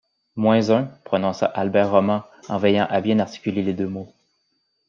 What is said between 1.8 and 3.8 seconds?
Roman en veillant à bien articuler les